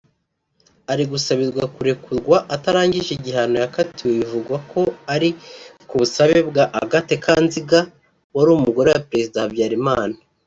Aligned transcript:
ari 0.91 1.03
gusabirwa 1.11 1.63
kurekurwa 1.75 2.37
atarangije 2.55 3.09
igihano 3.17 3.55
yakatiwe 3.63 4.09
bivugwa 4.19 4.55
ko 4.71 4.81
ari 5.13 5.29
kubusabe 5.89 6.37
bwa 6.49 6.65
Agathe 6.81 7.15
Kanziga 7.23 7.79
wari 8.35 8.49
umugore 8.57 8.89
wa 8.91 9.03
Perezida 9.09 9.37
Habyarimana 9.43 10.15